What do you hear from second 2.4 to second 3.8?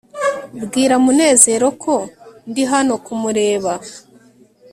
ndi hano kumureba